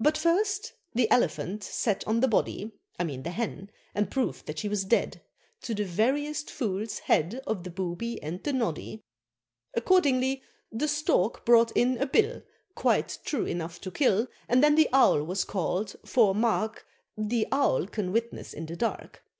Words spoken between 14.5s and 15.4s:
then the Owl